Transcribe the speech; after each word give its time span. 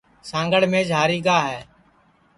سانگڑ 0.29 0.61
میچ 0.71 0.87
ہری 0.99 1.19
گا 1.25 1.37
ہے 1.47 1.59